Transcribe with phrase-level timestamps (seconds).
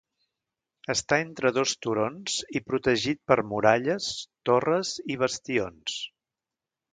[0.93, 4.09] Està entre dos turons i protegit per muralles,
[4.51, 6.01] torres i bastions.